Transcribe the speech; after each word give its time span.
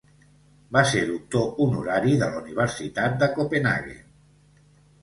Va 0.77 0.81
ser 0.91 1.03
doctor 1.09 1.61
honorari 1.67 2.17
de 2.25 2.33
la 2.33 2.43
Universitat 2.47 3.21
de 3.23 3.31
Copenhaguen. 3.39 4.05